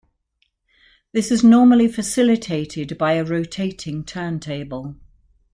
[1.11, 4.95] This is normally facilitated by a rotating turntable.